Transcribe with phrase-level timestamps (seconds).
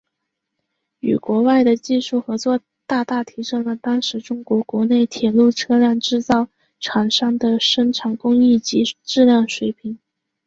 [1.01, 6.47] 与国外的技术合作大大提升了当时中国国内铁路车辆制造
[6.79, 9.99] 厂商的生产工艺及质量水平。